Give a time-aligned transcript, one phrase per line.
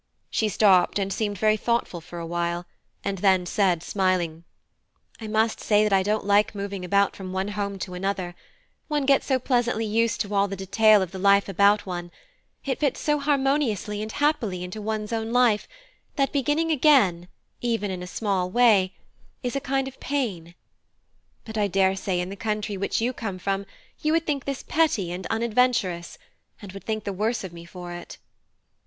[0.31, 2.65] She stopped and seemed very thoughtful for awhile,
[3.03, 4.45] and then said smiling:
[5.19, 8.33] "I must say that I don't like moving about from one home to another;
[8.87, 12.09] one gets so pleasantly used to all the detail of the life about one;
[12.65, 15.67] it fits so harmoniously and happily into one's own life,
[16.15, 17.27] that beginning again,
[17.61, 18.95] even in a small way,
[19.43, 20.55] is a kind of pain.
[21.45, 23.67] But I daresay in the country which you come from,
[24.01, 26.17] you would think this petty and unadventurous,
[26.59, 28.17] and would think the worse of me for it."